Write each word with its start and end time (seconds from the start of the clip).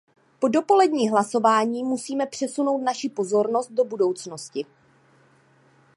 Po 0.39 0.47
dopoledním 0.47 1.11
hlasování 1.11 1.83
musíme 1.83 2.25
přesunout 2.25 2.81
naši 2.83 3.09
pozornost 3.09 3.71
do 3.71 3.83
budoucnosti. 3.85 4.65